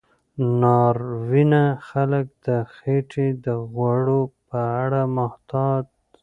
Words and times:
ناروینه 0.61 1.63
خلک 1.87 2.27
د 2.47 2.47
خېټې 2.75 3.27
د 3.45 3.47
غوړو 3.73 4.21
په 4.47 4.59
اړه 4.83 5.01
محتاط 5.17 5.85
وي. 5.97 6.13